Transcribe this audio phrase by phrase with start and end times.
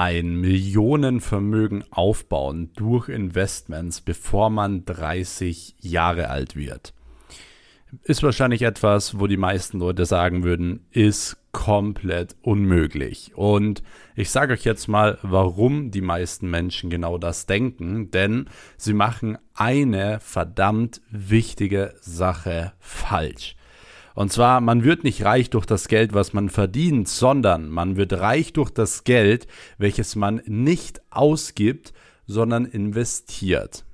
[0.00, 6.94] ein Millionenvermögen aufbauen durch Investments, bevor man 30 Jahre alt wird.
[8.04, 13.32] Ist wahrscheinlich etwas, wo die meisten Leute sagen würden, ist komplett unmöglich.
[13.34, 13.82] Und
[14.16, 18.48] ich sage euch jetzt mal, warum die meisten Menschen genau das denken, denn
[18.78, 23.54] sie machen eine verdammt wichtige Sache falsch.
[24.14, 28.12] Und zwar, man wird nicht reich durch das Geld, was man verdient, sondern man wird
[28.12, 29.46] reich durch das Geld,
[29.78, 31.92] welches man nicht ausgibt,
[32.26, 33.84] sondern investiert.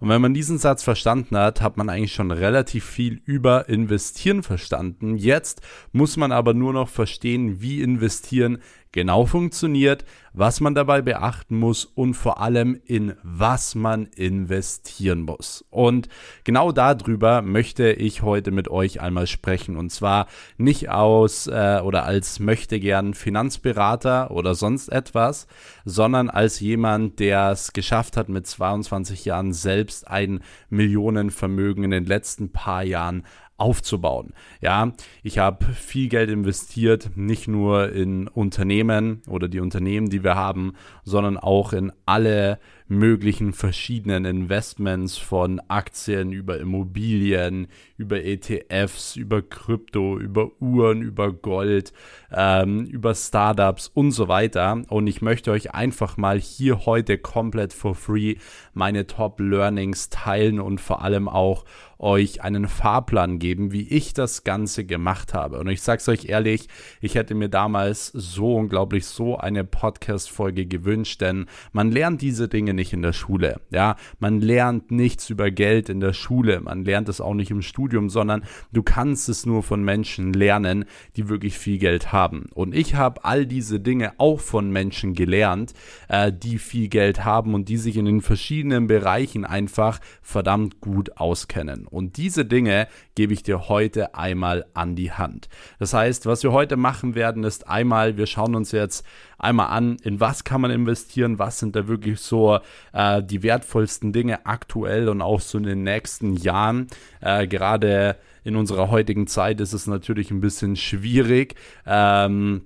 [0.00, 4.42] Und wenn man diesen Satz verstanden hat, hat man eigentlich schon relativ viel über Investieren
[4.42, 5.16] verstanden.
[5.16, 5.60] Jetzt
[5.92, 8.58] muss man aber nur noch verstehen, wie investieren
[8.92, 15.64] genau funktioniert, was man dabei beachten muss und vor allem in was man investieren muss.
[15.70, 16.08] Und
[16.44, 22.04] genau darüber möchte ich heute mit euch einmal sprechen und zwar nicht aus äh, oder
[22.04, 25.46] als möchte gern Finanzberater oder sonst etwas,
[25.84, 32.04] sondern als jemand, der es geschafft hat, mit 22 Jahren selbst ein Millionenvermögen in den
[32.04, 33.24] letzten paar Jahren
[33.58, 34.32] aufzubauen.
[34.60, 34.92] Ja,
[35.22, 40.74] ich habe viel Geld investiert, nicht nur in Unternehmen oder die Unternehmen, die wir haben,
[41.04, 42.58] sondern auch in alle
[42.88, 51.92] möglichen verschiedenen Investments von Aktien über Immobilien, über ETFs, über Krypto, über Uhren, über Gold,
[52.32, 54.82] ähm, über Startups und so weiter.
[54.88, 58.36] Und ich möchte euch einfach mal hier heute komplett for free
[58.72, 61.64] meine Top Learnings teilen und vor allem auch
[61.98, 65.58] euch einen Fahrplan geben, wie ich das Ganze gemacht habe.
[65.58, 66.68] Und ich sage es euch ehrlich,
[67.00, 72.72] ich hätte mir damals so unglaublich so eine Podcast-Folge gewünscht, denn man lernt diese Dinge
[72.78, 73.60] nicht in der Schule.
[73.70, 76.60] Ja, man lernt nichts über Geld in der Schule.
[76.60, 80.86] Man lernt es auch nicht im Studium, sondern du kannst es nur von Menschen lernen,
[81.16, 82.46] die wirklich viel Geld haben.
[82.54, 85.74] Und ich habe all diese Dinge auch von Menschen gelernt,
[86.08, 91.18] äh, die viel Geld haben und die sich in den verschiedenen Bereichen einfach verdammt gut
[91.18, 91.86] auskennen.
[91.86, 95.48] Und diese Dinge gebe ich dir heute einmal an die Hand.
[95.78, 99.04] Das heißt, was wir heute machen werden, ist einmal, wir schauen uns jetzt
[99.38, 102.58] einmal an, in was kann man investieren, was sind da wirklich so
[102.92, 106.88] äh, die wertvollsten Dinge aktuell und auch so in den nächsten Jahren.
[107.20, 111.54] Äh, gerade in unserer heutigen Zeit ist es natürlich ein bisschen schwierig.
[111.86, 112.62] Ähm,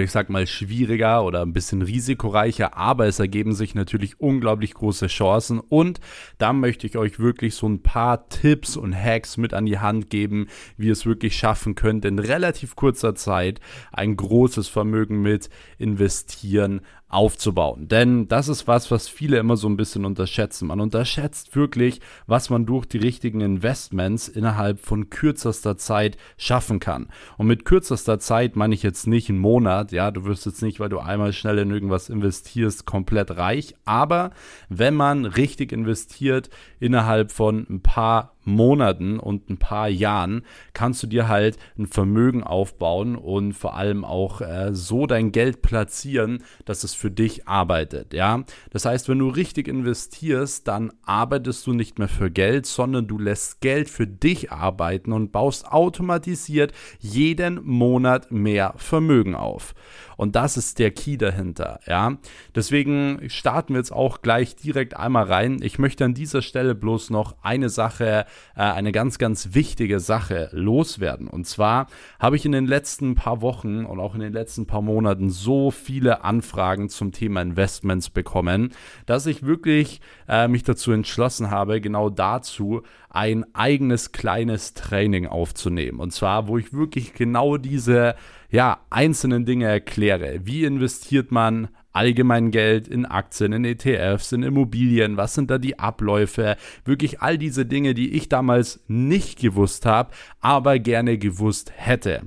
[0.00, 5.06] ich sag mal, schwieriger oder ein bisschen risikoreicher, aber es ergeben sich natürlich unglaublich große
[5.08, 6.00] Chancen und
[6.38, 10.10] da möchte ich euch wirklich so ein paar Tipps und Hacks mit an die Hand
[10.10, 13.60] geben, wie ihr es wirklich schaffen könnt, in relativ kurzer Zeit
[13.92, 16.80] ein großes Vermögen mit investieren
[17.12, 17.88] aufzubauen.
[17.88, 20.68] Denn das ist was, was viele immer so ein bisschen unterschätzen.
[20.68, 27.08] Man unterschätzt wirklich, was man durch die richtigen Investments innerhalb von kürzester Zeit schaffen kann.
[27.36, 29.92] Und mit kürzester Zeit meine ich jetzt nicht einen Monat.
[29.92, 33.74] Ja, du wirst jetzt nicht, weil du einmal schnell in irgendwas investierst, komplett reich.
[33.84, 34.30] Aber
[34.70, 36.48] wenn man richtig investiert,
[36.80, 40.42] innerhalb von ein paar Monaten und ein paar Jahren
[40.72, 45.62] kannst du dir halt ein Vermögen aufbauen und vor allem auch äh, so dein Geld
[45.62, 48.14] platzieren, dass es für dich arbeitet.
[48.14, 53.06] Ja, das heißt, wenn du richtig investierst, dann arbeitest du nicht mehr für Geld, sondern
[53.06, 59.74] du lässt Geld für dich arbeiten und baust automatisiert jeden Monat mehr Vermögen auf.
[60.16, 61.80] Und das ist der Key dahinter.
[61.86, 62.16] Ja,
[62.54, 65.60] deswegen starten wir jetzt auch gleich direkt einmal rein.
[65.62, 70.48] Ich möchte an dieser Stelle bloß noch eine Sache äh, eine ganz, ganz wichtige Sache
[70.52, 71.28] loswerden.
[71.28, 71.86] Und zwar
[72.18, 75.70] habe ich in den letzten paar Wochen und auch in den letzten paar Monaten so
[75.70, 78.72] viele Anfragen zum Thema Investments bekommen,
[79.06, 82.82] dass ich wirklich äh, mich dazu entschlossen habe, genau dazu
[83.14, 86.00] ein eigenes kleines Training aufzunehmen.
[86.00, 88.14] Und zwar, wo ich wirklich genau diese
[88.50, 90.40] ja, einzelnen Dinge erkläre.
[90.44, 95.78] Wie investiert man allgemein Geld in Aktien, in ETFs, in Immobilien, was sind da die
[95.78, 100.10] Abläufe, wirklich all diese Dinge, die ich damals nicht gewusst habe,
[100.40, 102.22] aber gerne gewusst hätte.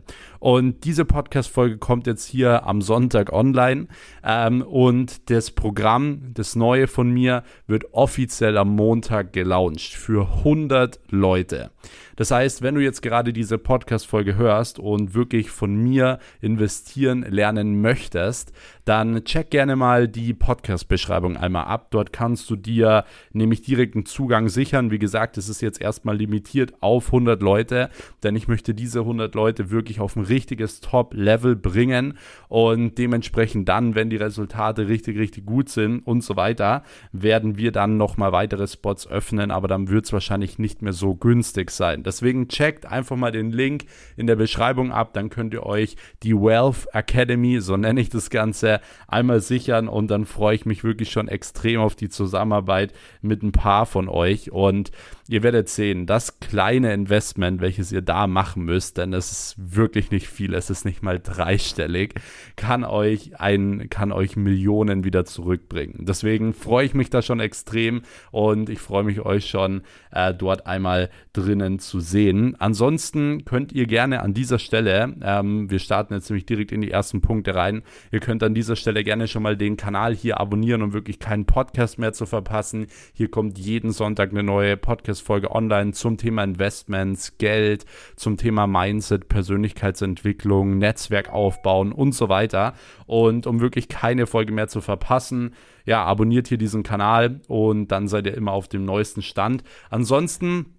[0.46, 3.88] Und diese Podcast-Folge kommt jetzt hier am Sonntag online.
[4.24, 11.00] Ähm, und das Programm, das neue von mir, wird offiziell am Montag gelauncht für 100
[11.10, 11.72] Leute.
[12.16, 17.82] Das heißt, wenn du jetzt gerade diese Podcast-Folge hörst und wirklich von mir investieren lernen
[17.82, 18.54] möchtest,
[18.86, 21.88] dann check gerne mal die Podcast-Beschreibung einmal ab.
[21.90, 23.04] Dort kannst du dir
[23.34, 24.92] nämlich direkten Zugang sichern.
[24.92, 27.90] Wie gesagt, es ist jetzt erstmal limitiert auf 100 Leute,
[28.24, 32.18] denn ich möchte diese 100 Leute wirklich auf ein richtiges Top-Level bringen
[32.48, 37.72] und dementsprechend dann, wenn die Resultate richtig, richtig gut sind und so weiter, werden wir
[37.72, 42.04] dann nochmal weitere Spots öffnen, aber dann wird es wahrscheinlich nicht mehr so günstig sein.
[42.04, 43.86] Deswegen checkt einfach mal den Link
[44.16, 48.30] in der Beschreibung ab, dann könnt ihr euch die Wealth Academy, so nenne ich das
[48.30, 52.94] Ganze, Stelle einmal sichern und dann freue ich mich wirklich schon extrem auf die Zusammenarbeit
[53.22, 54.92] mit ein paar von euch und
[55.28, 60.12] ihr werdet sehen, das kleine Investment, welches ihr da machen müsst, denn es ist wirklich
[60.12, 62.14] nicht viel, es ist nicht mal dreistellig,
[62.56, 66.06] kann euch ein, kann euch Millionen wieder zurückbringen.
[66.06, 68.02] Deswegen freue ich mich da schon extrem
[68.32, 69.82] und ich freue mich euch schon
[70.12, 72.56] äh, dort einmal drinnen zu sehen.
[72.60, 76.92] Ansonsten könnt ihr gerne an dieser Stelle, ähm, wir starten jetzt nämlich direkt in die
[76.92, 77.82] ersten Punkte rein,
[78.12, 81.46] ihr könnt an dieser Stelle gerne schon mal den Kanal hier abonnieren, um wirklich keinen
[81.46, 82.88] Podcast mehr zu verpassen.
[83.14, 87.86] Hier kommt jeden Sonntag eine neue Podcast-Folge online zum Thema Investments, Geld,
[88.16, 92.74] zum Thema Mindset, Persönlichkeitsentwicklung, Netzwerk aufbauen und so weiter.
[93.06, 95.54] Und um wirklich keine Folge mehr zu verpassen,
[95.86, 99.64] ja, abonniert hier diesen Kanal und dann seid ihr immer auf dem neuesten Stand.
[99.92, 100.75] Ansonsten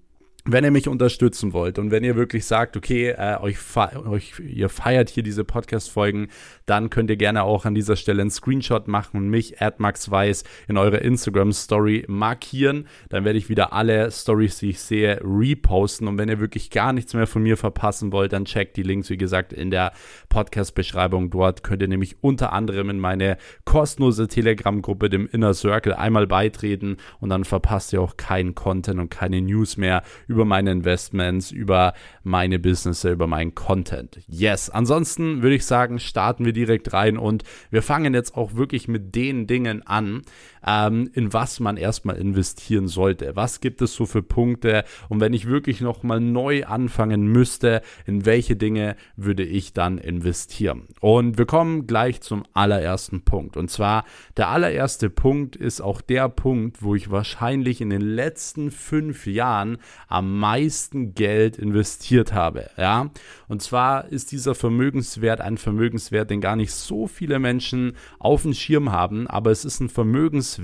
[0.48, 3.58] wenn ihr mich unterstützen wollt und wenn ihr wirklich sagt, okay, äh, euch,
[4.06, 6.28] euch, ihr feiert hier diese Podcast-Folgen,
[6.66, 10.76] dann könnt ihr gerne auch an dieser Stelle einen Screenshot machen und mich, @maxweiss, in
[10.76, 12.87] eure Instagram-Story markieren.
[13.08, 16.06] Dann werde ich wieder alle Stories, die ich sehe, reposten.
[16.06, 19.10] Und wenn ihr wirklich gar nichts mehr von mir verpassen wollt, dann checkt die Links,
[19.10, 19.92] wie gesagt, in der
[20.28, 21.31] Podcast-Beschreibung.
[21.31, 26.99] Dort könnt ihr nämlich unter anderem in meine kostenlose Telegram-Gruppe, dem Inner Circle, einmal beitreten
[27.19, 31.94] und dann verpasst ihr auch keinen Content und keine News mehr über meine Investments, über
[32.22, 34.18] meine Business, über meinen Content.
[34.26, 38.88] Yes, ansonsten würde ich sagen, starten wir direkt rein und wir fangen jetzt auch wirklich
[38.88, 40.22] mit den Dingen an,
[40.66, 43.36] ähm, in was man erstmal investieren sollte.
[43.36, 48.26] Was gibt es so für Punkte und wenn ich wirklich nochmal neu anfangen müsste, in
[48.26, 50.88] welche Dinge würde ich dann investieren?
[51.00, 53.56] Und wir kommen gleich zum allerersten Punkt.
[53.56, 54.04] Und zwar
[54.36, 59.78] der allererste Punkt ist auch der Punkt, wo ich wahrscheinlich in den letzten fünf Jahren
[60.08, 62.70] am meisten Geld investiert habe.
[62.76, 63.10] Ja,
[63.48, 68.54] und zwar ist dieser Vermögenswert ein Vermögenswert, den gar nicht so viele Menschen auf dem
[68.54, 70.55] Schirm haben, aber es ist ein Vermögenswert,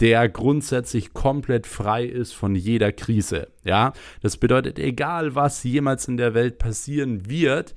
[0.00, 3.48] der grundsätzlich komplett frei ist von jeder Krise.
[3.64, 3.92] Ja,
[4.22, 7.74] das bedeutet, egal was jemals in der Welt passieren wird,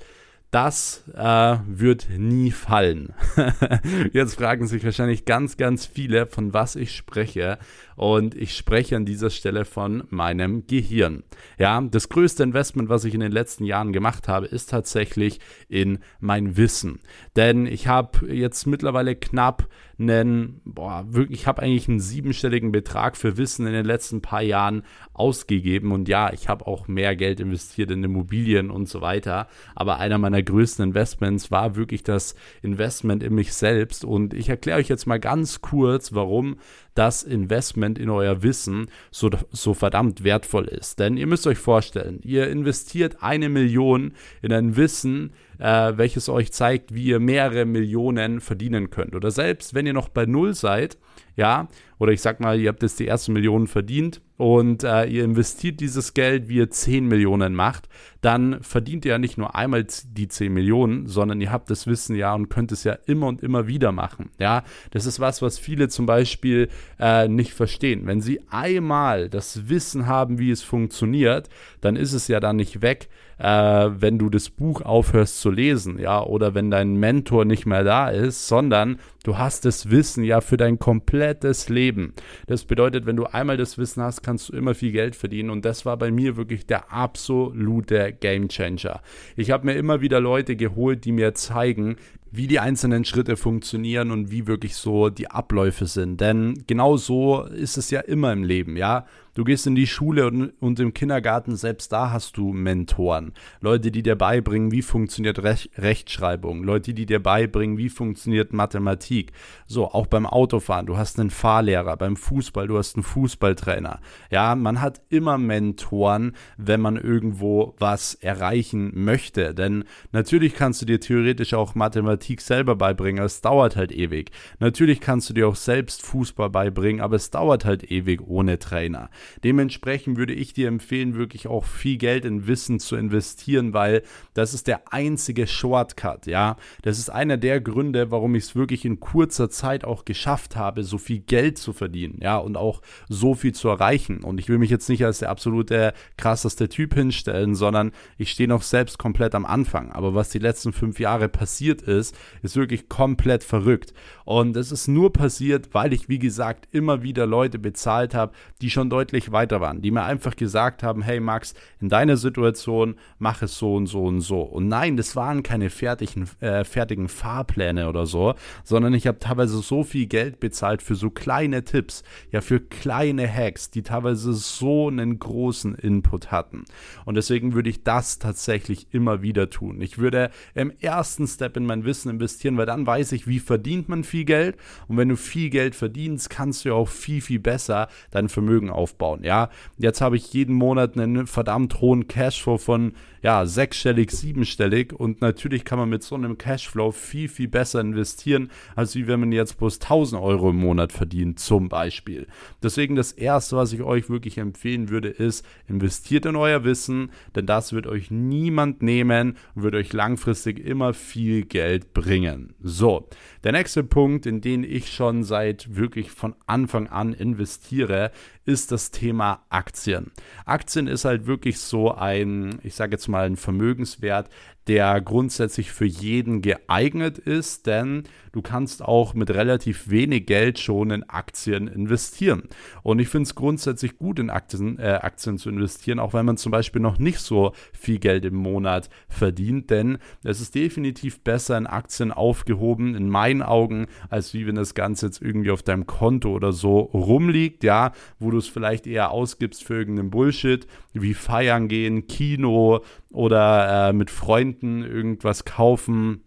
[0.52, 3.14] das äh, wird nie fallen.
[4.14, 7.58] Jetzt fragen sich wahrscheinlich ganz, ganz viele, von was ich spreche.
[8.02, 11.22] Und ich spreche an dieser Stelle von meinem Gehirn.
[11.60, 15.40] Ja, das größte Investment, was ich in den letzten Jahren gemacht habe, ist tatsächlich
[15.70, 17.02] in mein Wissen.
[17.36, 19.68] Denn ich habe jetzt mittlerweile knapp
[20.00, 24.42] einen, boah, wirklich, ich habe eigentlich einen siebenstelligen Betrag für Wissen in den letzten paar
[24.42, 24.82] Jahren
[25.14, 25.92] ausgegeben.
[25.92, 29.48] Und ja, ich habe auch mehr Geld investiert in Immobilien und so weiter.
[29.76, 32.34] Aber einer meiner größten Investments war wirklich das
[32.64, 34.04] Investment in mich selbst.
[34.04, 36.56] Und ich erkläre euch jetzt mal ganz kurz, warum
[36.94, 41.00] das Investment in euer Wissen so, so verdammt wertvoll ist.
[41.00, 46.52] Denn ihr müsst euch vorstellen, ihr investiert eine Million in ein Wissen, äh, welches euch
[46.52, 49.16] zeigt, wie ihr mehrere Millionen verdienen könnt.
[49.16, 50.98] Oder selbst wenn ihr noch bei Null seid,
[51.42, 51.68] ja,
[51.98, 55.80] oder ich sag mal, ihr habt jetzt die ersten Millionen verdient und äh, ihr investiert
[55.80, 57.90] dieses Geld, wie ihr 10 Millionen macht,
[58.22, 62.16] dann verdient ihr ja nicht nur einmal die 10 Millionen, sondern ihr habt das Wissen
[62.16, 64.30] ja und könnt es ja immer und immer wieder machen.
[64.38, 68.06] Ja, das ist was, was viele zum Beispiel äh, nicht verstehen.
[68.06, 71.50] Wenn sie einmal das Wissen haben, wie es funktioniert,
[71.82, 73.10] dann ist es ja dann nicht weg,
[73.42, 77.84] äh, wenn du das Buch aufhörst zu lesen, ja, oder wenn dein Mentor nicht mehr
[77.84, 82.14] da ist, sondern du hast das Wissen ja für dein komplettes Leben.
[82.46, 85.66] Das bedeutet, wenn du einmal das Wissen hast, kannst du immer viel Geld verdienen und
[85.66, 89.02] das war bei mir wirklich der absolute Game Changer.
[89.36, 91.96] Ich habe mir immer wieder Leute geholt, die mir zeigen,
[92.32, 96.22] wie die einzelnen Schritte funktionieren und wie wirklich so die Abläufe sind.
[96.22, 99.06] Denn genau so ist es ja immer im Leben, ja.
[99.34, 103.32] Du gehst in die Schule und, und, im Kindergarten, selbst da hast du Mentoren.
[103.62, 106.64] Leute, die dir beibringen, wie funktioniert Rech Rechtschreibung.
[106.64, 109.32] Leute, die dir beibringen, wie funktioniert Mathematik.
[109.68, 110.86] So, auch beim Autofahren.
[110.86, 111.96] Du hast einen Fahrlehrer.
[111.96, 114.02] Beim Fußball, du hast einen Fußballtrainer.
[114.32, 119.54] Ja, man hat immer Mentoren, wenn man irgendwo was erreichen möchte.
[119.54, 124.32] Denn natürlich kannst du dir theoretisch auch Mathematik selber beibringen, aber es dauert halt ewig.
[124.60, 129.10] Natürlich kannst du dir auch selbst Fußball beibringen, aber es dauert halt ewig ohne Trainer.
[129.44, 134.54] Dementsprechend würde ich dir empfehlen, wirklich auch viel Geld in Wissen zu investieren, weil das
[134.54, 136.58] ist der einzige Shortcut, ja.
[136.82, 140.84] Das ist einer der Gründe, warum ich es wirklich in kurzer Zeit auch geschafft habe,
[140.84, 144.24] so viel Geld zu verdienen, ja, und auch so viel zu erreichen.
[144.24, 148.50] Und ich will mich jetzt nicht als der absolute krasseste Typ hinstellen, sondern ich stehe
[148.50, 149.92] noch selbst komplett am Anfang.
[149.92, 153.94] Aber was die letzten fünf Jahre passiert ist, ist wirklich komplett verrückt.
[154.26, 158.70] Und es ist nur passiert, weil ich, wie gesagt, immer wieder Leute bezahlt habe, die
[158.70, 162.96] schon deutlich deutlich weiter waren, die mir einfach gesagt haben, hey Max, in deiner Situation
[163.20, 164.42] mach es so und so und so.
[164.42, 169.58] Und nein, das waren keine fertigen, äh, fertigen Fahrpläne oder so, sondern ich habe teilweise
[169.58, 174.88] so viel Geld bezahlt für so kleine Tipps, ja für kleine Hacks, die teilweise so
[174.88, 176.64] einen großen Input hatten.
[177.06, 179.82] Und deswegen würde ich das tatsächlich immer wieder tun.
[179.82, 183.90] Ich würde im ersten Step in mein Wissen investieren, weil dann weiß ich, wie verdient
[183.90, 184.56] man viel Geld.
[184.88, 189.01] Und wenn du viel Geld verdienst, kannst du auch viel, viel besser dein Vermögen aufbauen.
[189.24, 195.22] Ja, jetzt habe ich jeden Monat einen verdammt hohen Cashflow von ja, sechsstellig, siebenstellig und
[195.22, 199.32] natürlich kann man mit so einem Cashflow viel, viel besser investieren, als wie wenn man
[199.32, 202.28] jetzt bloß 1000 Euro im Monat verdient, zum Beispiel.
[202.64, 207.46] Deswegen das erste, was ich euch wirklich empfehlen würde, ist, investiert in euer Wissen, denn
[207.46, 212.54] das wird euch niemand nehmen und wird euch langfristig immer viel Geld bringen.
[212.62, 213.08] So,
[213.44, 218.12] der nächste Punkt, in den ich schon seit wirklich von Anfang an investiere,
[218.46, 220.12] ist das Thema Aktien.
[220.46, 224.30] Aktien ist halt wirklich so ein, ich sage jetzt mal, ein Vermögenswert,
[224.68, 230.92] der grundsätzlich für jeden geeignet ist, denn du kannst auch mit relativ wenig Geld schon
[230.92, 232.44] in Aktien investieren.
[232.84, 236.38] Und ich finde es grundsätzlich gut, in Aktien, äh, Aktien zu investieren, auch wenn man
[236.38, 241.58] zum Beispiel noch nicht so viel Geld im Monat verdient, denn es ist definitiv besser
[241.58, 245.88] in Aktien aufgehoben, in meinen Augen, als wie wenn das Ganze jetzt irgendwie auf deinem
[245.88, 251.14] Konto oder so rumliegt, ja, wo du es vielleicht eher ausgibst für irgendeinen Bullshit, wie
[251.14, 254.51] feiern gehen, Kino oder äh, mit Freunden
[254.84, 256.24] irgendwas kaufen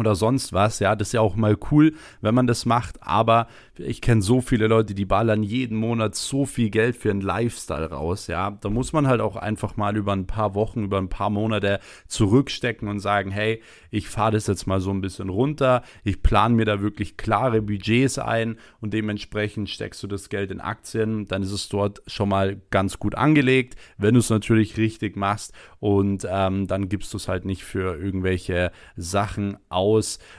[0.00, 0.80] oder sonst was.
[0.80, 4.40] Ja, das ist ja auch mal cool, wenn man das macht, aber ich kenne so
[4.40, 8.26] viele Leute, die ballern jeden Monat so viel Geld für einen Lifestyle raus.
[8.26, 11.30] Ja, da muss man halt auch einfach mal über ein paar Wochen, über ein paar
[11.30, 15.82] Monate zurückstecken und sagen, hey, ich fahre das jetzt mal so ein bisschen runter.
[16.04, 20.60] Ich plane mir da wirklich klare Budgets ein und dementsprechend steckst du das Geld in
[20.60, 21.26] Aktien.
[21.26, 25.52] Dann ist es dort schon mal ganz gut angelegt, wenn du es natürlich richtig machst
[25.78, 29.89] und ähm, dann gibst du es halt nicht für irgendwelche Sachen aus,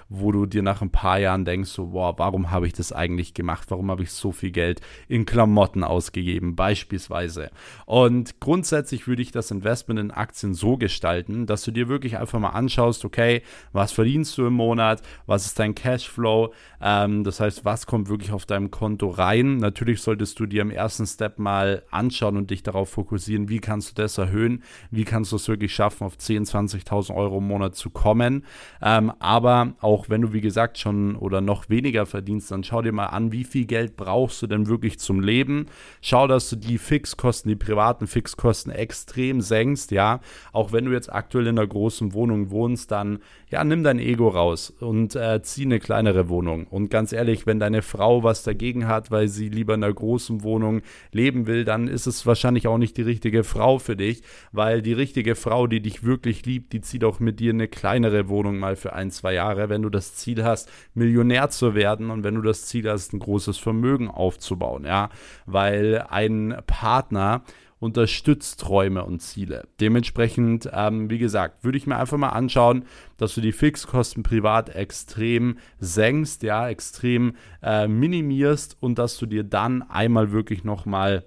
[0.10, 3.32] wo du dir nach ein paar Jahren denkst, so, boah, warum habe ich das eigentlich
[3.32, 3.72] ich gemacht?
[3.72, 7.50] Warum habe ich so viel Geld in Klamotten ausgegeben, beispielsweise?
[7.86, 12.40] Und grundsätzlich würde ich das Investment in Aktien so gestalten, dass du dir wirklich einfach
[12.40, 13.42] mal anschaust, okay,
[13.72, 15.02] was verdienst du im Monat?
[15.26, 16.54] Was ist dein Cashflow?
[16.82, 19.58] Ähm, das heißt, was kommt wirklich auf deinem Konto rein?
[19.58, 23.92] Natürlich solltest du dir im ersten Step mal anschauen und dich darauf fokussieren, wie kannst
[23.92, 24.64] du das erhöhen?
[24.90, 28.46] Wie kannst du es wirklich schaffen, auf 10.000, 20.000 Euro im Monat zu kommen?
[28.82, 29.41] Ähm, aber
[29.82, 33.32] auch wenn du, wie gesagt, schon oder noch weniger verdienst, dann schau dir mal an,
[33.32, 35.68] wie viel Geld brauchst du denn wirklich zum Leben.
[36.02, 40.20] Schau, dass du die Fixkosten, die privaten Fixkosten extrem senkst, ja.
[40.52, 43.20] Auch wenn du jetzt aktuell in einer großen Wohnung wohnst, dann,
[43.52, 46.68] ja, nimm dein Ego raus und äh, zieh eine kleinere Wohnung.
[46.68, 50.42] Und ganz ehrlich, wenn deine Frau was dagegen hat, weil sie lieber in einer großen
[50.42, 50.82] Wohnung
[51.12, 54.94] leben will, dann ist es wahrscheinlich auch nicht die richtige Frau für dich, weil die
[54.94, 58.78] richtige Frau, die dich wirklich liebt, die zieht auch mit dir eine kleinere Wohnung mal
[58.78, 62.42] für ein, zwei Jahre, wenn du das Ziel hast, Millionär zu werden und wenn du
[62.42, 65.10] das Ziel hast, ein großes Vermögen aufzubauen, ja,
[65.46, 67.44] weil ein Partner
[67.82, 69.68] unterstützt Träume und Ziele.
[69.80, 72.86] Dementsprechend, ähm, wie gesagt, würde ich mir einfach mal anschauen,
[73.18, 77.34] dass du die Fixkosten privat extrem senkst, ja, extrem
[77.64, 81.26] äh, minimierst und dass du dir dann einmal wirklich nochmal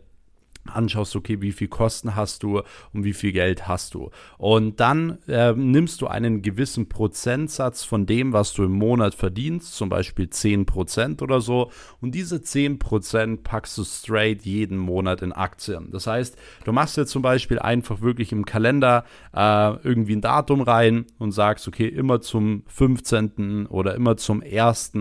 [0.72, 4.10] anschaust, okay, wie viel Kosten hast du und wie viel Geld hast du.
[4.38, 9.74] Und dann äh, nimmst du einen gewissen Prozentsatz von dem, was du im Monat verdienst,
[9.74, 11.70] zum Beispiel 10% oder so.
[12.00, 15.90] Und diese 10% packst du straight jeden Monat in Aktien.
[15.90, 19.04] Das heißt, du machst jetzt zum Beispiel einfach wirklich im Kalender
[19.34, 23.66] äh, irgendwie ein Datum rein und sagst, okay, immer zum 15.
[23.66, 24.92] oder immer zum 1.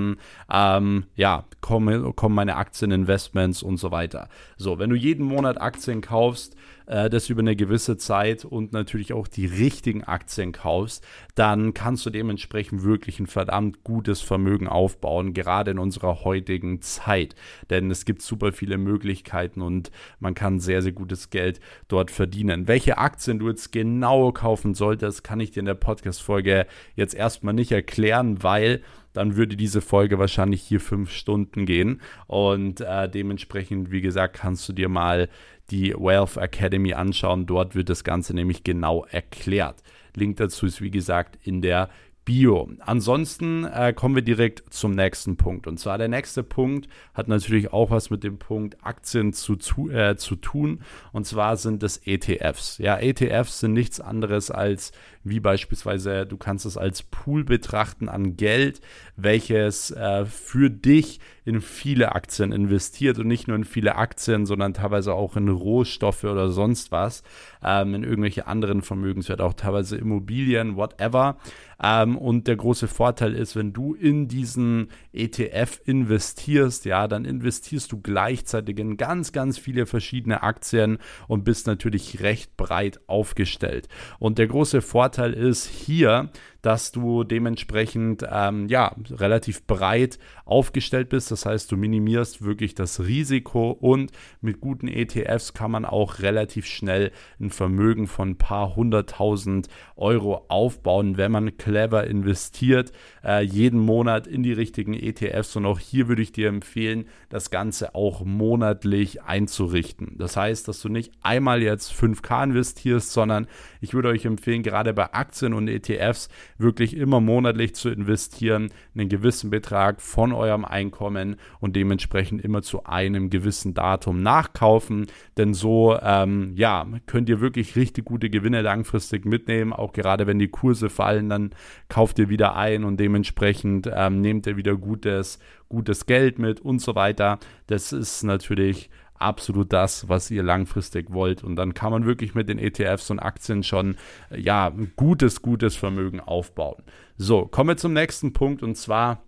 [0.51, 4.29] Ähm, ja, kommen, kommen meine Aktieninvestments und so weiter.
[4.57, 9.13] So, wenn du jeden Monat Aktien kaufst, äh, das über eine gewisse Zeit und natürlich
[9.13, 15.33] auch die richtigen Aktien kaufst, dann kannst du dementsprechend wirklich ein verdammt gutes Vermögen aufbauen,
[15.33, 17.35] gerade in unserer heutigen Zeit.
[17.69, 22.67] Denn es gibt super viele Möglichkeiten und man kann sehr, sehr gutes Geld dort verdienen.
[22.67, 27.53] Welche Aktien du jetzt genau kaufen solltest, kann ich dir in der Podcast-Folge jetzt erstmal
[27.53, 28.81] nicht erklären, weil
[29.13, 32.01] dann würde diese Folge wahrscheinlich hier fünf Stunden gehen.
[32.27, 35.29] Und äh, dementsprechend, wie gesagt, kannst du dir mal
[35.71, 37.45] die Wealth Academy anschauen.
[37.45, 39.81] Dort wird das Ganze nämlich genau erklärt.
[40.15, 41.89] Link dazu ist, wie gesagt, in der
[42.25, 42.69] Bio.
[42.79, 45.67] Ansonsten äh, kommen wir direkt zum nächsten Punkt.
[45.67, 49.89] Und zwar der nächste Punkt hat natürlich auch was mit dem Punkt Aktien zu, zu,
[49.89, 50.81] äh, zu tun.
[51.11, 52.77] Und zwar sind es ETFs.
[52.77, 54.93] Ja, ETFs sind nichts anderes als
[55.23, 58.81] wie beispielsweise, du kannst es als Pool betrachten an Geld,
[59.15, 64.73] welches äh, für dich in viele Aktien investiert und nicht nur in viele Aktien, sondern
[64.73, 67.23] teilweise auch in Rohstoffe oder sonst was,
[67.63, 71.37] ähm, in irgendwelche anderen Vermögenswerte, auch teilweise Immobilien, whatever.
[71.81, 77.91] Ähm, und der große Vorteil ist, wenn du in diesen ETF investierst, ja, dann investierst
[77.91, 83.89] du gleichzeitig in ganz, ganz viele verschiedene Aktien und bist natürlich recht breit aufgestellt.
[84.17, 86.29] Und der große Vorteil ist hier,
[86.63, 91.29] dass du dementsprechend ähm, ja, relativ breit aufgestellt bist.
[91.29, 96.65] Das heißt, du minimierst wirklich das Risiko und mit guten ETFs kann man auch relativ
[96.65, 99.67] schnell ein Vermögen von ein paar hunderttausend
[99.97, 102.93] Euro aufbauen, wenn man clever investiert,
[103.25, 105.57] äh, jeden Monat in die richtigen ETFs.
[105.57, 110.17] Und auch hier würde ich dir empfehlen, das Ganze auch monatlich einzurichten.
[110.17, 113.47] Das heißt, dass du nicht einmal jetzt 5K investierst, sondern
[113.81, 119.09] ich würde euch empfehlen, gerade bei Aktien und ETFs wirklich immer monatlich zu investieren, einen
[119.09, 125.07] gewissen Betrag von eurem Einkommen und dementsprechend immer zu einem gewissen Datum nachkaufen.
[125.37, 129.73] Denn so ähm, ja, könnt ihr wirklich richtig gute Gewinne langfristig mitnehmen.
[129.73, 131.51] Auch gerade wenn die Kurse fallen, dann
[131.89, 136.79] kauft ihr wieder ein und dementsprechend ähm, nehmt ihr wieder gutes, gutes Geld mit und
[136.79, 137.39] so weiter.
[137.67, 138.89] Das ist natürlich
[139.23, 141.43] absolut das, was ihr langfristig wollt.
[141.43, 143.97] Und dann kann man wirklich mit den ETFs und Aktien schon,
[144.35, 146.83] ja, ein gutes, gutes Vermögen aufbauen.
[147.17, 149.23] So, kommen wir zum nächsten Punkt und zwar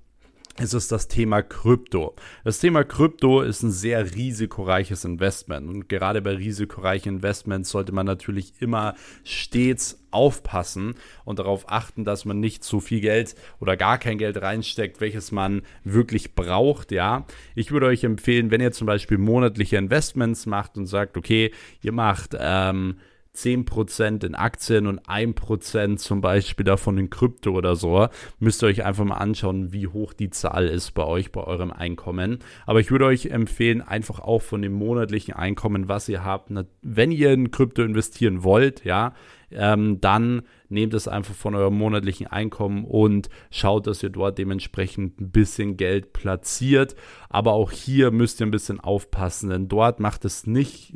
[0.57, 2.15] ist es das Thema Krypto.
[2.45, 8.05] Das Thema Krypto ist ein sehr risikoreiches Investment und gerade bei risikoreichen Investments sollte man
[8.05, 8.95] natürlich immer
[9.25, 10.95] stets aufpassen
[11.25, 15.33] und darauf achten, dass man nicht zu viel Geld oder gar kein Geld reinsteckt, welches
[15.33, 16.93] man wirklich braucht.
[16.93, 21.51] Ja, ich würde euch empfehlen, wenn ihr zum Beispiel monatliche Investments macht und sagt, okay,
[21.81, 22.95] ihr macht ähm,
[23.35, 28.07] 10% in Aktien und 1% zum Beispiel davon in Krypto oder so,
[28.39, 31.71] müsst ihr euch einfach mal anschauen, wie hoch die Zahl ist bei euch, bei eurem
[31.71, 32.39] Einkommen.
[32.65, 36.49] Aber ich würde euch empfehlen, einfach auch von dem monatlichen Einkommen, was ihr habt,
[36.81, 39.13] wenn ihr in Krypto investieren wollt, ja,
[39.51, 40.43] ähm, dann
[40.75, 45.77] nehmt es einfach von eurem monatlichen Einkommen und schaut, dass ihr dort dementsprechend ein bisschen
[45.77, 46.95] Geld platziert.
[47.29, 50.93] Aber auch hier müsst ihr ein bisschen aufpassen, denn dort macht es nicht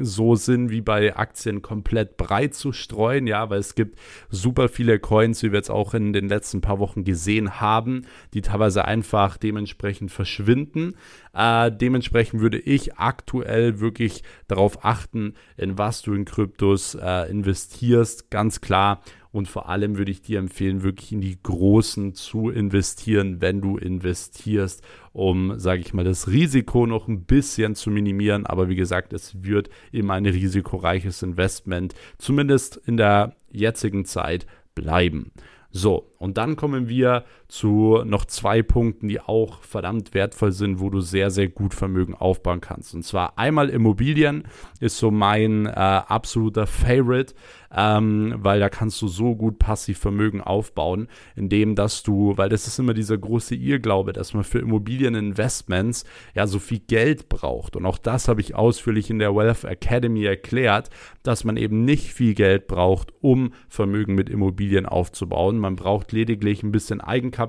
[0.00, 3.98] so Sinn, wie bei Aktien komplett breit zu streuen, ja, weil es gibt
[4.30, 8.42] super viele Coins, wie wir jetzt auch in den letzten paar Wochen gesehen haben, die
[8.42, 10.94] teilweise einfach dementsprechend verschwinden.
[11.34, 18.30] Äh, dementsprechend würde ich aktuell wirklich darauf achten, in was du in Kryptos äh, investierst.
[18.30, 23.40] Ganz klar und vor allem würde ich dir empfehlen, wirklich in die großen zu investieren,
[23.40, 28.46] wenn du investierst, um, sage ich mal, das Risiko noch ein bisschen zu minimieren.
[28.46, 35.32] Aber wie gesagt, es wird immer ein risikoreiches Investment, zumindest in der jetzigen Zeit, bleiben.
[35.70, 40.88] So, und dann kommen wir zu noch zwei Punkten, die auch verdammt wertvoll sind, wo
[40.90, 42.94] du sehr, sehr gut Vermögen aufbauen kannst.
[42.94, 44.44] Und zwar einmal Immobilien
[44.80, 47.34] ist so mein äh, absoluter Favorite,
[47.74, 52.78] ähm, weil da kannst du so gut Passivvermögen aufbauen, indem dass du, weil das ist
[52.78, 57.76] immer dieser große Irrglaube, dass man für Immobilieninvestments ja so viel Geld braucht.
[57.76, 60.90] Und auch das habe ich ausführlich in der Wealth Academy erklärt,
[61.22, 66.62] dass man eben nicht viel Geld braucht, um Vermögen mit Immobilien aufzubauen man braucht lediglich
[66.62, 67.41] ein bisschen Eigenkapital.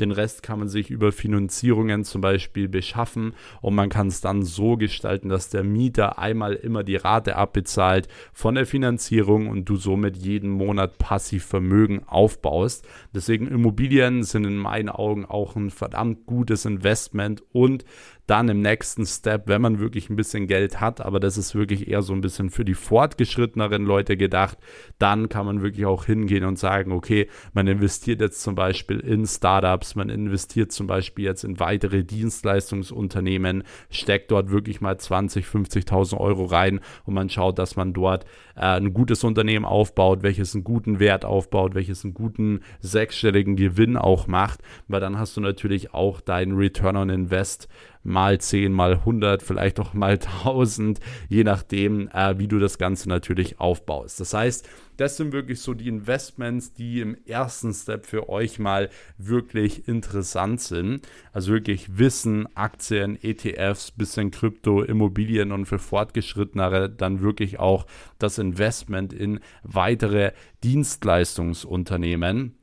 [0.00, 4.42] Den Rest kann man sich über Finanzierungen zum Beispiel beschaffen und man kann es dann
[4.42, 9.76] so gestalten, dass der Mieter einmal immer die Rate abbezahlt von der Finanzierung und du
[9.76, 12.86] somit jeden Monat passiv Vermögen aufbaust.
[13.14, 17.84] Deswegen Immobilien sind in meinen Augen auch ein verdammt gutes Investment und
[18.26, 21.88] dann im nächsten Step, wenn man wirklich ein bisschen Geld hat, aber das ist wirklich
[21.88, 24.58] eher so ein bisschen für die fortgeschritteneren Leute gedacht,
[24.98, 29.26] dann kann man wirklich auch hingehen und sagen, okay, man investiert jetzt zum Beispiel in
[29.26, 36.18] Startups, man investiert zum Beispiel jetzt in weitere Dienstleistungsunternehmen, steckt dort wirklich mal 20, 50.000
[36.18, 38.24] Euro rein und man schaut, dass man dort
[38.56, 43.96] äh, ein gutes Unternehmen aufbaut, welches einen guten Wert aufbaut, welches einen guten sechsstelligen Gewinn
[43.96, 47.68] auch macht, weil dann hast du natürlich auch deinen Return on Invest
[48.04, 50.12] mal 10, mal 100, vielleicht auch mal
[50.44, 54.20] 1000, je nachdem, äh, wie du das Ganze natürlich aufbaust.
[54.20, 58.90] Das heißt, das sind wirklich so die Investments, die im ersten Step für euch mal
[59.18, 61.06] wirklich interessant sind.
[61.32, 67.86] Also wirklich Wissen, Aktien, ETFs, bisschen Krypto, Immobilien und für Fortgeschrittenere dann wirklich auch
[68.18, 72.56] das Investment in weitere Dienstleistungsunternehmen.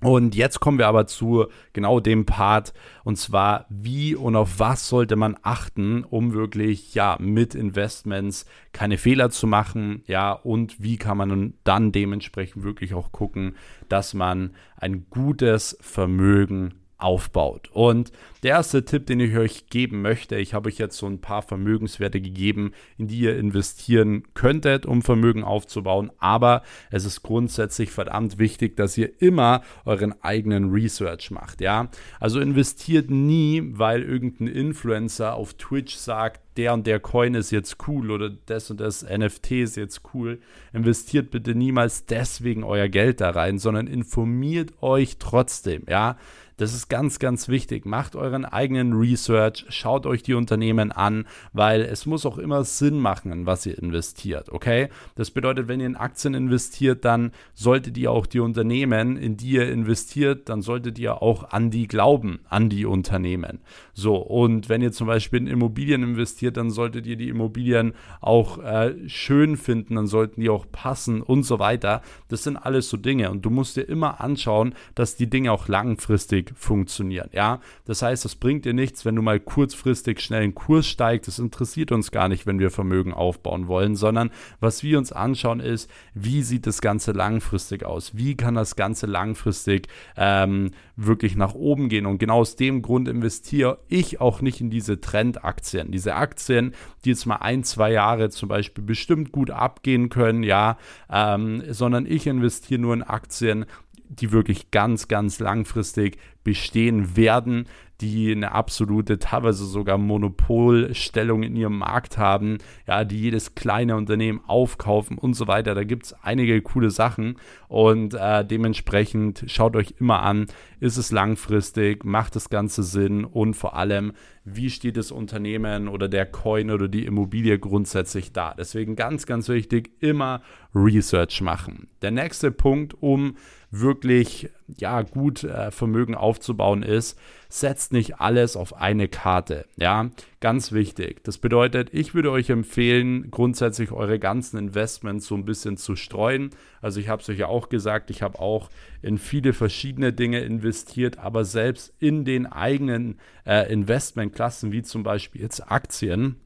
[0.00, 4.88] Und jetzt kommen wir aber zu genau dem Part, und zwar, wie und auf was
[4.88, 10.98] sollte man achten, um wirklich, ja, mit Investments keine Fehler zu machen, ja, und wie
[10.98, 13.56] kann man dann dementsprechend wirklich auch gucken,
[13.88, 17.68] dass man ein gutes Vermögen aufbaut.
[17.72, 21.20] Und der erste Tipp, den ich euch geben möchte, ich habe euch jetzt so ein
[21.20, 26.12] paar Vermögenswerte gegeben, in die ihr investieren könntet, um Vermögen aufzubauen.
[26.18, 31.60] Aber es ist grundsätzlich verdammt wichtig, dass ihr immer euren eigenen Research macht.
[31.60, 31.88] Ja,
[32.20, 37.78] also investiert nie, weil irgendein Influencer auf Twitch sagt, der und der Coin ist jetzt
[37.88, 40.40] cool oder das und das NFT ist jetzt cool.
[40.72, 45.82] Investiert bitte niemals deswegen euer Geld da rein, sondern informiert euch trotzdem.
[45.88, 46.16] Ja,
[46.56, 47.84] das ist ganz, ganz wichtig.
[47.84, 52.98] Macht euren eigenen Research, schaut euch die Unternehmen an, weil es muss auch immer Sinn
[52.98, 54.88] machen, was ihr investiert, okay?
[55.16, 59.50] Das bedeutet, wenn ihr in Aktien investiert, dann solltet ihr auch die Unternehmen, in die
[59.50, 63.60] ihr investiert, dann solltet ihr auch an die glauben, an die Unternehmen.
[63.92, 68.58] So, und wenn ihr zum Beispiel in Immobilien investiert, dann solltet ihr die Immobilien auch
[68.58, 72.02] äh, schön finden, dann sollten die auch passen und so weiter.
[72.28, 75.68] Das sind alles so Dinge und du musst dir immer anschauen, dass die Dinge auch
[75.68, 77.30] langfristig kurzfristig funktionieren.
[77.32, 81.28] Ja, das heißt, es bringt dir nichts, wenn du mal kurzfristig schnell einen Kurs steigst.
[81.28, 84.30] Das interessiert uns gar nicht, wenn wir Vermögen aufbauen wollen, sondern
[84.60, 88.16] was wir uns anschauen ist, wie sieht das Ganze langfristig aus?
[88.16, 92.06] Wie kann das Ganze langfristig ähm, wirklich nach oben gehen?
[92.06, 95.90] Und genau aus dem Grund investiere ich auch nicht in diese Trendaktien.
[95.90, 100.76] Diese Aktien, die jetzt mal ein, zwei Jahre zum Beispiel bestimmt gut abgehen können, ja,
[101.10, 103.66] ähm, sondern ich investiere nur in Aktien,
[104.08, 107.66] die wirklich ganz, ganz langfristig bestehen werden,
[108.00, 114.40] die eine absolute, teilweise sogar Monopolstellung in ihrem Markt haben, ja, die jedes kleine Unternehmen
[114.46, 115.74] aufkaufen und so weiter.
[115.74, 117.36] Da gibt es einige coole Sachen
[117.68, 120.46] und äh, dementsprechend schaut euch immer an,
[120.80, 124.12] ist es langfristig, macht das Ganze Sinn und vor allem,
[124.44, 128.54] wie steht das Unternehmen oder der Coin oder die Immobilie grundsätzlich da.
[128.54, 130.42] Deswegen ganz, ganz wichtig, immer
[130.74, 131.88] Research machen.
[132.02, 133.36] Der nächste Punkt, um
[133.80, 139.66] wirklich ja gut äh, Vermögen aufzubauen ist, setzt nicht alles auf eine Karte.
[139.76, 140.10] Ja,
[140.40, 141.22] ganz wichtig.
[141.24, 146.50] Das bedeutet, ich würde euch empfehlen, grundsätzlich eure ganzen Investments so ein bisschen zu streuen.
[146.80, 148.70] Also ich habe es euch ja auch gesagt, ich habe auch
[149.02, 155.42] in viele verschiedene Dinge investiert, aber selbst in den eigenen äh, Investmentklassen, wie zum Beispiel
[155.42, 156.36] jetzt Aktien,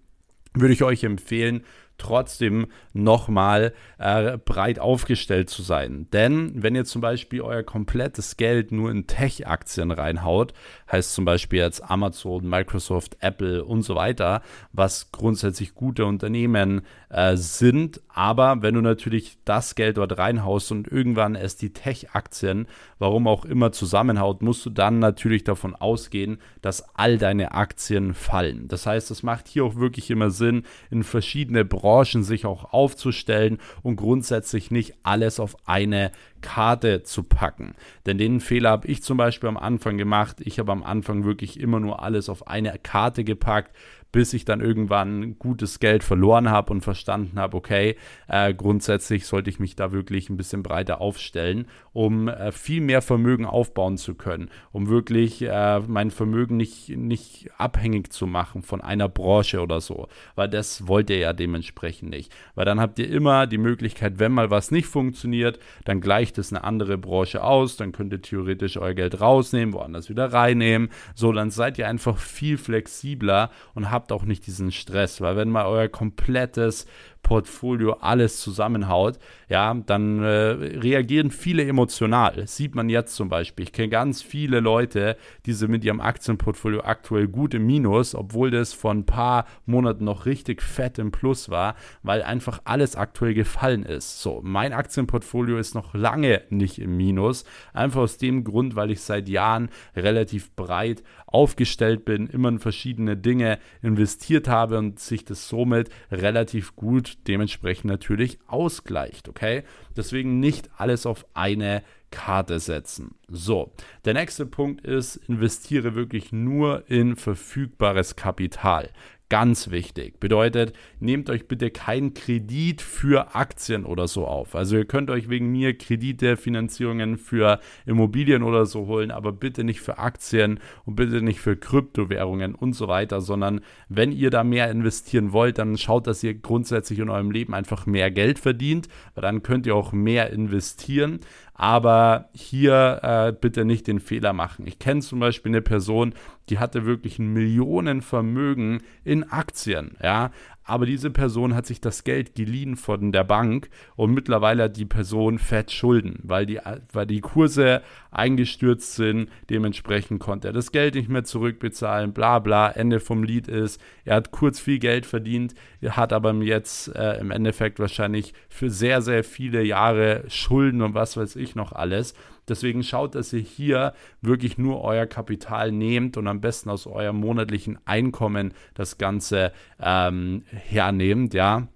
[0.54, 1.62] würde ich euch empfehlen,
[1.98, 6.06] trotzdem nochmal äh, breit aufgestellt zu sein.
[6.12, 10.54] Denn wenn ihr zum Beispiel euer komplettes Geld nur in Tech-Aktien reinhaut,
[10.90, 17.37] heißt zum Beispiel jetzt Amazon, Microsoft, Apple und so weiter, was grundsätzlich gute Unternehmen äh,
[17.37, 22.66] sind, aber wenn du natürlich das Geld dort reinhaust und irgendwann es die Tech-Aktien,
[22.98, 28.68] warum auch immer, zusammenhaut, musst du dann natürlich davon ausgehen, dass all deine Aktien fallen.
[28.68, 32.74] Das heißt, es macht hier auch wirklich immer Sinn, in verschiedene Branchen Branchen sich auch
[32.74, 37.74] aufzustellen und grundsätzlich nicht alles auf eine Karte zu packen.
[38.05, 40.37] Denn den Fehler habe ich zum Beispiel am Anfang gemacht.
[40.40, 43.74] Ich habe am Anfang wirklich immer nur alles auf eine Karte gepackt
[44.11, 47.96] bis ich dann irgendwann gutes Geld verloren habe und verstanden habe, okay,
[48.27, 51.66] äh, grundsätzlich sollte ich mich da wirklich ein bisschen breiter aufstellen,
[51.98, 57.50] um äh, viel mehr Vermögen aufbauen zu können, um wirklich äh, mein Vermögen nicht, nicht
[57.58, 60.06] abhängig zu machen von einer Branche oder so,
[60.37, 64.30] weil das wollt ihr ja dementsprechend nicht, weil dann habt ihr immer die Möglichkeit, wenn
[64.30, 68.76] mal was nicht funktioniert, dann gleicht es eine andere Branche aus, dann könnt ihr theoretisch
[68.76, 74.12] euer Geld rausnehmen, woanders wieder reinnehmen, so, dann seid ihr einfach viel flexibler und habt
[74.12, 76.87] auch nicht diesen Stress, weil wenn mal euer komplettes
[77.22, 82.35] Portfolio alles zusammenhaut, ja, dann äh, reagieren viele emotional.
[82.37, 83.64] Das sieht man jetzt zum Beispiel.
[83.64, 88.50] Ich kenne ganz viele Leute, die sind mit ihrem Aktienportfolio aktuell gut im Minus, obwohl
[88.50, 93.35] das vor ein paar Monaten noch richtig fett im Plus war, weil einfach alles aktuell
[93.35, 94.22] gefallen ist.
[94.22, 99.02] So, mein Aktienportfolio ist noch lange nicht im Minus, einfach aus dem Grund, weil ich
[99.02, 105.48] seit Jahren relativ breit aufgestellt bin, immer in verschiedene Dinge investiert habe und sich das
[105.48, 109.62] somit relativ gut dementsprechend natürlich ausgleicht, okay?
[109.96, 113.16] Deswegen nicht alles auf eine Karte setzen.
[113.28, 113.72] So,
[114.04, 118.90] der nächste Punkt ist, investiere wirklich nur in verfügbares Kapital.
[119.30, 120.20] Ganz wichtig.
[120.20, 124.54] Bedeutet, nehmt euch bitte keinen Kredit für Aktien oder so auf.
[124.54, 129.64] Also ihr könnt euch wegen mir Kredite, Finanzierungen für Immobilien oder so holen, aber bitte
[129.64, 133.60] nicht für Aktien und bitte nicht für Kryptowährungen und so weiter, sondern
[133.90, 137.84] wenn ihr da mehr investieren wollt, dann schaut, dass ihr grundsätzlich in eurem Leben einfach
[137.84, 141.20] mehr Geld verdient, weil dann könnt ihr auch mehr investieren.
[141.58, 144.64] Aber hier äh, bitte nicht den Fehler machen.
[144.68, 146.14] Ich kenne zum Beispiel eine Person,
[146.50, 150.31] die hatte wirklich ein Millionenvermögen in Aktien, ja,
[150.68, 154.85] aber diese Person hat sich das Geld geliehen von der Bank und mittlerweile hat die
[154.85, 156.61] Person fett Schulden, weil die,
[156.92, 159.31] weil die Kurse eingestürzt sind.
[159.48, 162.68] Dementsprechend konnte er das Geld nicht mehr zurückbezahlen, bla bla.
[162.68, 167.31] Ende vom Lied ist, er hat kurz viel Geld verdient, hat aber jetzt äh, im
[167.31, 172.12] Endeffekt wahrscheinlich für sehr, sehr viele Jahre Schulden und was weiß ich noch alles.
[172.48, 177.16] Deswegen schaut, dass ihr hier wirklich nur euer Kapital nehmt und am besten aus eurem
[177.16, 181.68] monatlichen Einkommen das Ganze ähm, hernehmt, ja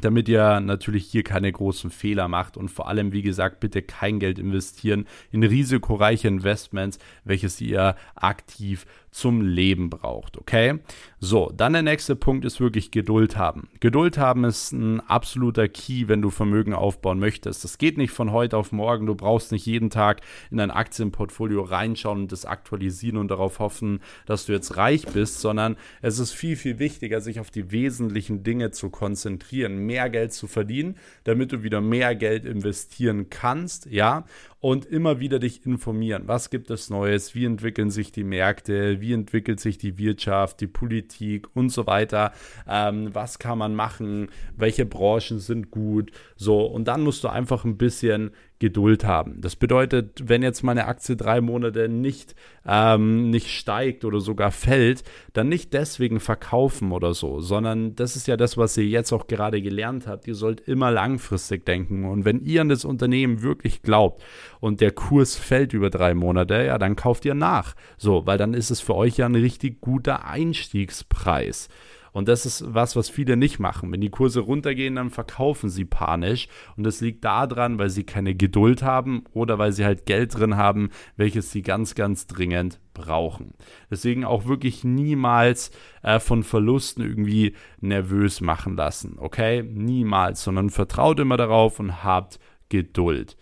[0.00, 4.18] damit ihr natürlich hier keine großen Fehler macht und vor allem, wie gesagt, bitte kein
[4.18, 10.78] Geld investieren in risikoreiche Investments, welches ihr aktiv zum Leben braucht, okay?
[11.20, 13.68] So, dann der nächste Punkt ist wirklich Geduld haben.
[13.78, 17.62] Geduld haben ist ein absoluter Key, wenn du Vermögen aufbauen möchtest.
[17.62, 19.06] Das geht nicht von heute auf morgen.
[19.06, 24.00] Du brauchst nicht jeden Tag in dein Aktienportfolio reinschauen und das aktualisieren und darauf hoffen,
[24.24, 28.42] dass du jetzt reich bist, sondern es ist viel, viel wichtiger, sich auf die wesentlichen
[28.42, 34.24] Dinge zu konzentrieren, mehr Geld zu verdienen, damit du wieder mehr Geld investieren kannst, ja,
[34.62, 36.22] und immer wieder dich informieren.
[36.26, 37.34] Was gibt es Neues?
[37.34, 39.00] Wie entwickeln sich die Märkte?
[39.00, 42.32] Wie entwickelt sich die Wirtschaft, die Politik und so weiter?
[42.68, 44.28] Ähm, was kann man machen?
[44.56, 46.12] Welche Branchen sind gut?
[46.36, 48.30] So, und dann musst du einfach ein bisschen
[48.62, 49.40] Geduld haben.
[49.40, 55.02] Das bedeutet, wenn jetzt meine Aktie drei Monate nicht, ähm, nicht steigt oder sogar fällt,
[55.32, 59.26] dann nicht deswegen verkaufen oder so, sondern das ist ja das, was ihr jetzt auch
[59.26, 60.28] gerade gelernt habt.
[60.28, 62.04] Ihr sollt immer langfristig denken.
[62.04, 64.22] Und wenn ihr an das Unternehmen wirklich glaubt
[64.60, 67.74] und der Kurs fällt über drei Monate, ja, dann kauft ihr nach.
[67.98, 71.68] So, weil dann ist es für euch ja ein richtig guter Einstiegspreis.
[72.12, 73.90] Und das ist was, was viele nicht machen.
[73.90, 76.48] Wenn die Kurse runtergehen, dann verkaufen sie panisch.
[76.76, 80.56] Und das liegt daran, weil sie keine Geduld haben oder weil sie halt Geld drin
[80.56, 83.54] haben, welches sie ganz, ganz dringend brauchen.
[83.90, 85.70] Deswegen auch wirklich niemals
[86.02, 89.16] äh, von Verlusten irgendwie nervös machen lassen.
[89.18, 89.62] Okay?
[89.62, 93.36] Niemals, sondern vertraut immer darauf und habt Geduld.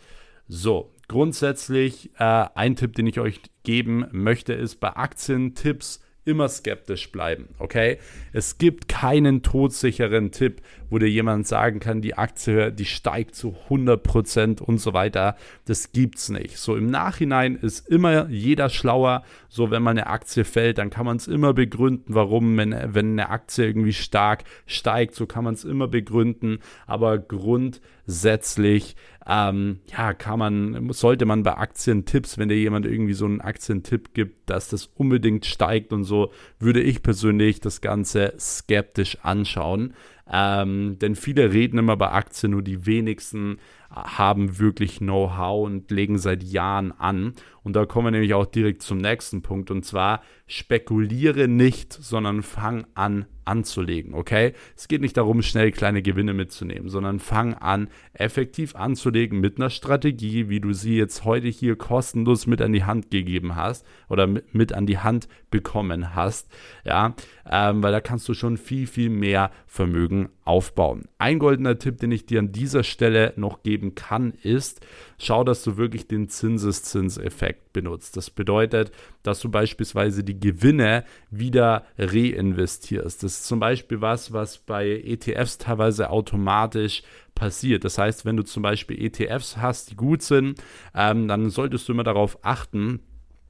[0.47, 7.11] So, grundsätzlich äh, ein Tipp, den ich euch geben möchte, ist bei Aktientipps immer skeptisch
[7.13, 7.99] bleiben, okay?
[8.33, 13.57] Es gibt keinen todsicheren Tipp, wo dir jemand sagen kann, die Aktie, die steigt zu
[13.69, 15.37] 100% und so weiter.
[15.65, 16.59] Das gibt's nicht.
[16.59, 19.23] So im Nachhinein ist immer jeder schlauer.
[19.49, 23.13] So wenn mal eine Aktie fällt, dann kann man es immer begründen, warum, wenn, wenn
[23.13, 26.59] eine Aktie irgendwie stark steigt, so kann man es immer begründen.
[26.87, 28.97] Aber grundsätzlich
[29.33, 34.13] ähm, ja, kann man, sollte man bei Aktientipps, wenn dir jemand irgendwie so einen Aktientipp
[34.13, 39.95] gibt, dass das unbedingt steigt und so, würde ich persönlich das Ganze skeptisch anschauen.
[40.33, 43.59] Ähm, denn viele reden immer bei Aktien, nur die wenigsten
[43.91, 47.35] haben wirklich Know-how und legen seit Jahren an.
[47.63, 49.71] Und da kommen wir nämlich auch direkt zum nächsten Punkt.
[49.71, 54.53] Und zwar spekuliere nicht, sondern fang an anzulegen, okay?
[54.77, 59.71] Es geht nicht darum, schnell kleine Gewinne mitzunehmen, sondern fang an, effektiv anzulegen mit einer
[59.71, 64.29] Strategie, wie du sie jetzt heute hier kostenlos mit an die Hand gegeben hast oder
[64.53, 66.49] mit an die Hand bekommen hast,
[66.85, 67.15] ja,
[67.51, 71.09] ähm, weil da kannst du schon viel, viel mehr Vermögen aufbauen.
[71.19, 74.81] Ein goldener Tipp, den ich dir an dieser Stelle noch geben kann, ist,
[75.19, 78.17] schau, dass du wirklich den Zinseszinseffekt benutzt.
[78.17, 83.23] Das bedeutet, dass du beispielsweise die Gewinne wieder reinvestierst.
[83.23, 87.03] Das ist zum Beispiel was, was bei ETFs teilweise automatisch
[87.35, 87.85] passiert.
[87.85, 90.63] Das heißt, wenn du zum Beispiel ETFs hast, die gut sind,
[90.95, 93.01] ähm, dann solltest du immer darauf achten,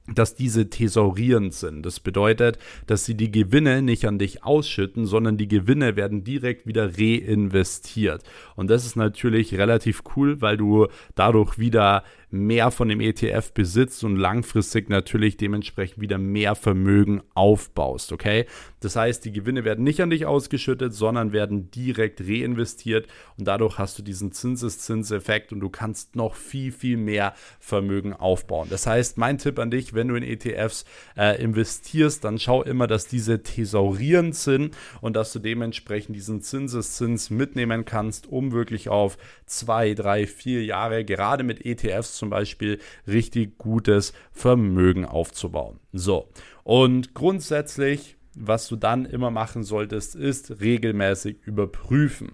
[0.07, 1.85] dass diese thesaurierend sind.
[1.85, 2.57] Das bedeutet,
[2.87, 8.23] dass sie die Gewinne nicht an dich ausschütten, sondern die Gewinne werden direkt wieder reinvestiert.
[8.55, 14.03] Und das ist natürlich relativ cool, weil du dadurch wieder mehr von dem ETF besitzt
[14.03, 18.45] und langfristig natürlich dementsprechend wieder mehr Vermögen aufbaust, okay?
[18.79, 23.77] Das heißt, die Gewinne werden nicht an dich ausgeschüttet, sondern werden direkt reinvestiert und dadurch
[23.77, 28.67] hast du diesen Zinseszinseffekt und du kannst noch viel, viel mehr Vermögen aufbauen.
[28.69, 30.85] Das heißt, mein Tipp an dich, wenn du in ETFs
[31.17, 37.29] äh, investierst, dann schau immer, dass diese thesaurierend sind und dass du dementsprechend diesen Zinseszins
[37.29, 43.57] mitnehmen kannst, um wirklich auf zwei, drei, vier Jahre gerade mit ETFs zum Beispiel richtig
[43.57, 45.79] gutes Vermögen aufzubauen.
[45.91, 46.29] So,
[46.63, 52.31] und grundsätzlich was du dann immer machen solltest, ist regelmäßig überprüfen.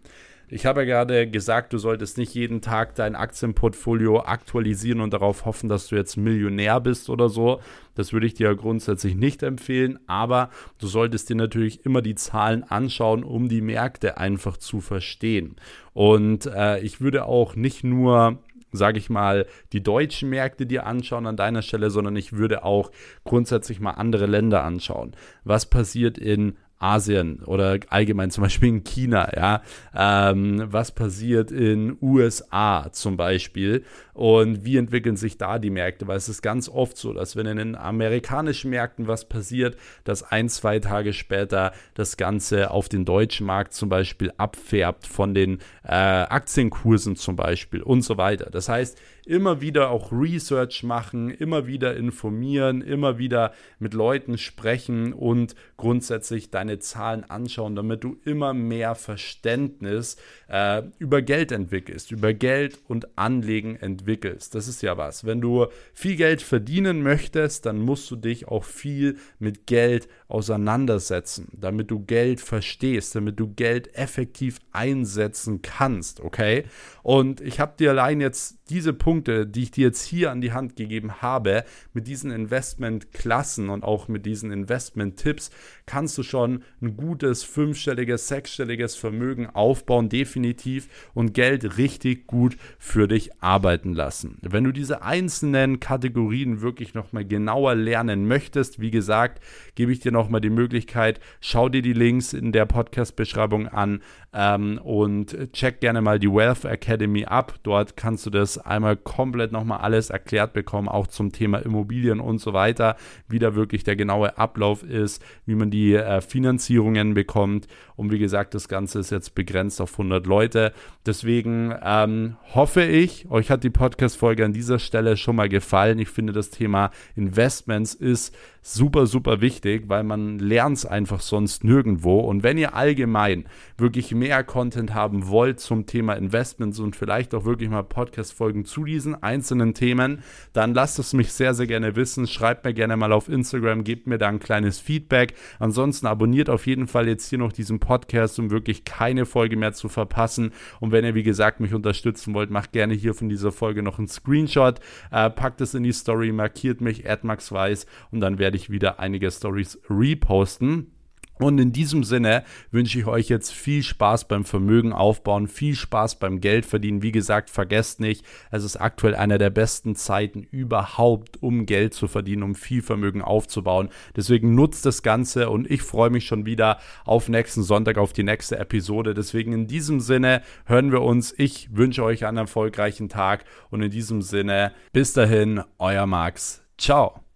[0.50, 5.44] Ich habe ja gerade gesagt, du solltest nicht jeden Tag dein Aktienportfolio aktualisieren und darauf
[5.44, 7.60] hoffen, dass du jetzt Millionär bist oder so.
[7.96, 12.64] Das würde ich dir grundsätzlich nicht empfehlen, aber du solltest dir natürlich immer die Zahlen
[12.64, 15.58] anschauen, um die Märkte einfach zu verstehen.
[15.94, 18.40] Und äh, ich würde auch nicht nur
[18.72, 22.92] sage ich mal, die deutschen Märkte dir anschauen an deiner Stelle, sondern ich würde auch
[23.24, 25.16] grundsätzlich mal andere Länder anschauen.
[25.44, 29.62] Was passiert in Asien oder allgemein zum Beispiel in China, ja,
[29.96, 36.18] ähm, was passiert in USA zum Beispiel und wie entwickeln sich da die Märkte, weil
[36.18, 40.50] es ist ganz oft so, dass wenn in den amerikanischen Märkten was passiert, dass ein,
[40.50, 45.94] zwei Tage später das Ganze auf den deutschen Markt zum Beispiel abfärbt von den äh,
[45.94, 48.50] Aktienkursen zum Beispiel und so weiter.
[48.52, 55.14] Das heißt, immer wieder auch Research machen, immer wieder informieren, immer wieder mit Leuten sprechen
[55.14, 62.34] und grundsätzlich deine Zahlen anschauen, damit du immer mehr Verständnis äh, über Geld entwickelst, über
[62.34, 64.56] Geld und Anlegen entwickelst.
[64.56, 65.26] Das ist ja was.
[65.26, 71.50] Wenn du viel Geld verdienen möchtest, dann musst du dich auch viel mit Geld auseinandersetzen,
[71.54, 76.64] damit du Geld verstehst, damit du Geld effektiv einsetzen kannst, okay?
[77.04, 80.52] Und ich habe dir allein jetzt diese Punkte, die ich dir jetzt hier an die
[80.52, 85.52] Hand gegeben habe, mit diesen Investmentklassen und auch mit diesen Investment-Tipps,
[85.86, 93.08] kannst du schon ein gutes fünfstelliges, sechsstelliges Vermögen aufbauen, definitiv, und Geld richtig gut für
[93.08, 94.38] dich arbeiten lassen.
[94.42, 99.42] Wenn du diese einzelnen Kategorien wirklich nochmal genauer lernen möchtest, wie gesagt,
[99.76, 104.02] gebe ich dir nochmal die Möglichkeit, schau dir die Links in der Podcast-Beschreibung an
[104.34, 107.56] ähm, und check gerne mal die Wealth Academy ab.
[107.64, 112.40] Dort kannst du das einmal komplett nochmal alles erklärt bekommen, auch zum Thema Immobilien und
[112.40, 112.98] so weiter,
[113.30, 117.68] wie da wirklich der genaue Ablauf ist, wie man die äh, Finanzierungen bekommt.
[117.96, 120.74] Und wie gesagt, das Ganze ist jetzt begrenzt auf 100 Leute.
[121.06, 126.00] Deswegen ähm, hoffe ich, euch hat die Podcast-Folge an dieser Stelle schon mal gefallen.
[126.00, 128.36] Ich finde, das Thema Investments ist
[128.74, 132.20] super, super wichtig, weil man lernt es einfach sonst nirgendwo.
[132.20, 133.46] Und wenn ihr allgemein
[133.78, 138.84] wirklich mehr Content haben wollt zum Thema Investments und vielleicht auch wirklich mal Podcast-Folgen zu
[138.84, 142.28] diesen einzelnen Themen, dann lasst es mich sehr, sehr gerne wissen.
[142.28, 145.34] Schreibt mir gerne mal auf Instagram, gebt mir da ein kleines Feedback.
[145.60, 149.72] Ansonsten abonniert auf jeden Fall jetzt hier noch diesen Podcast, um wirklich keine Folge mehr
[149.72, 150.52] zu verpassen.
[150.82, 153.98] Und wenn ihr, wie gesagt, mich unterstützen wollt, macht gerne hier von dieser Folge noch
[153.98, 158.70] einen Screenshot, äh, packt es in die Story, markiert mich, Weiß und dann werde ich
[158.70, 160.92] wieder einige Stories reposten.
[161.40, 166.20] Und in diesem Sinne wünsche ich euch jetzt viel Spaß beim Vermögen aufbauen, viel Spaß
[166.20, 167.04] beim Geld verdienen.
[167.04, 172.08] Wie gesagt, vergesst nicht, es ist aktuell einer der besten Zeiten überhaupt, um Geld zu
[172.08, 173.90] verdienen, um viel Vermögen aufzubauen.
[174.16, 178.24] Deswegen nutzt das Ganze und ich freue mich schon wieder auf nächsten Sonntag, auf die
[178.24, 179.14] nächste Episode.
[179.14, 181.34] Deswegen in diesem Sinne hören wir uns.
[181.38, 186.64] Ich wünsche euch einen erfolgreichen Tag und in diesem Sinne bis dahin, euer Max.
[186.78, 187.27] Ciao.